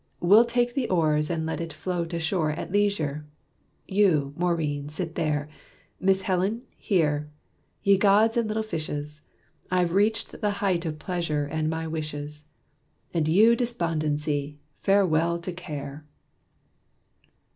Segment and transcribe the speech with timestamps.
[0.19, 3.23] We'll take the oars, and let it float Ashore at leisure.
[3.87, 5.47] You, Maurine, sit there
[5.99, 7.29] Miss Helen here.
[7.83, 9.21] Ye gods and little fishes!
[9.69, 12.45] I've reached the height of pleasure, and my wishes.
[13.13, 14.57] Adieu despondency!
[14.81, 16.03] farewell to care!"